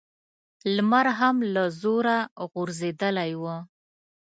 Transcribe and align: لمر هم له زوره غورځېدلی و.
لمر 0.75 1.07
هم 1.19 1.35
له 1.53 1.63
زوره 1.81 2.17
غورځېدلی 2.53 3.31
و. 3.41 3.43